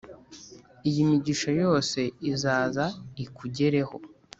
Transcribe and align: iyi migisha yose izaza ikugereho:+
iyi 0.89 1.01
migisha 1.09 1.49
yose 1.61 1.99
izaza 2.31 2.85
ikugereho:+ 3.23 3.95